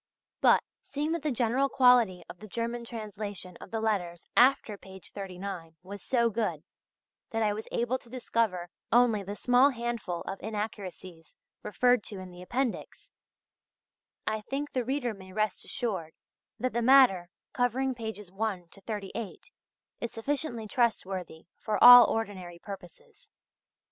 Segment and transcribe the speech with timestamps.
[0.41, 5.11] But, seeing that the general quality of the German translation of the letters after page
[5.11, 6.63] 39 was so good
[7.29, 12.31] that I was able to discover only the small handful of inaccuracies referred to in
[12.31, 13.11] the appendix,
[14.25, 16.13] I think the reader may rest assured
[16.59, 19.51] that the matter covering pages 1 to 38
[19.99, 23.29] is sufficiently trustworthy for all ordinary purposes.